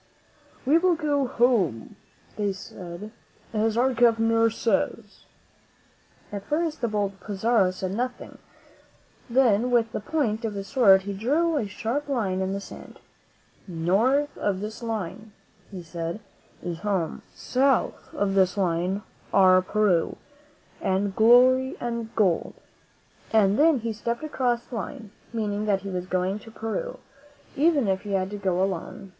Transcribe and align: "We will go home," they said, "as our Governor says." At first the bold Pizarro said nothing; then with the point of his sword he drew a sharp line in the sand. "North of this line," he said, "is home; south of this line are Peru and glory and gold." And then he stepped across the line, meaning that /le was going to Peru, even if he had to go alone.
"We 0.65 0.79
will 0.79 0.95
go 0.95 1.27
home," 1.27 1.95
they 2.35 2.53
said, 2.53 3.11
"as 3.53 3.77
our 3.77 3.93
Governor 3.93 4.49
says." 4.49 5.25
At 6.31 6.47
first 6.47 6.81
the 6.81 6.87
bold 6.87 7.19
Pizarro 7.19 7.69
said 7.69 7.93
nothing; 7.93 8.39
then 9.29 9.69
with 9.69 9.91
the 9.91 9.99
point 9.99 10.43
of 10.43 10.55
his 10.55 10.65
sword 10.67 11.03
he 11.03 11.13
drew 11.13 11.55
a 11.55 11.67
sharp 11.67 12.09
line 12.09 12.41
in 12.41 12.51
the 12.53 12.59
sand. 12.59 12.97
"North 13.67 14.35
of 14.39 14.59
this 14.59 14.81
line," 14.81 15.33
he 15.69 15.83
said, 15.83 16.19
"is 16.63 16.79
home; 16.79 17.21
south 17.35 18.11
of 18.15 18.33
this 18.33 18.57
line 18.57 19.03
are 19.31 19.61
Peru 19.61 20.17
and 20.81 21.15
glory 21.15 21.77
and 21.79 22.09
gold." 22.15 22.55
And 23.31 23.59
then 23.59 23.81
he 23.81 23.93
stepped 23.93 24.23
across 24.23 24.65
the 24.65 24.77
line, 24.77 25.11
meaning 25.31 25.67
that 25.67 25.83
/le 25.83 25.93
was 25.93 26.07
going 26.07 26.39
to 26.39 26.49
Peru, 26.49 26.97
even 27.55 27.87
if 27.87 28.01
he 28.01 28.13
had 28.13 28.31
to 28.31 28.37
go 28.37 28.63
alone. 28.63 29.09